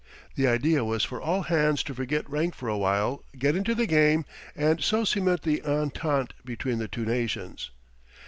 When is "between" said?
6.43-6.79